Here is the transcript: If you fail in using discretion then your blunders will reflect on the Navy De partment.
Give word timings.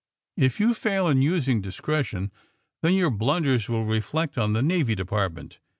If 0.35 0.59
you 0.59 0.73
fail 0.73 1.07
in 1.09 1.21
using 1.21 1.61
discretion 1.61 2.31
then 2.81 2.95
your 2.95 3.11
blunders 3.11 3.69
will 3.69 3.85
reflect 3.85 4.35
on 4.35 4.53
the 4.53 4.63
Navy 4.63 4.95
De 4.95 5.05
partment. 5.05 5.59